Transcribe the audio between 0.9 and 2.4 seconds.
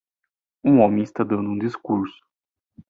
está dando um discurso